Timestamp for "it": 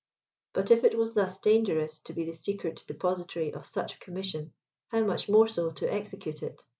0.83-0.97, 6.41-6.63